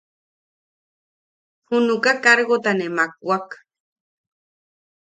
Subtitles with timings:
[1.67, 3.47] Junuka kargota ne makwak.